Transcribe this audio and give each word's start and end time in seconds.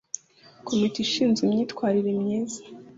Komite 0.67 0.97
ishinzwe 1.01 1.41
imyitwarire 1.45 2.11
myiza 2.21 2.59